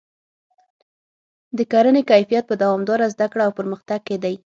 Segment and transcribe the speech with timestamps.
[1.57, 4.35] د کرنې کیفیت په دوامداره زده کړه او پرمختګ کې دی.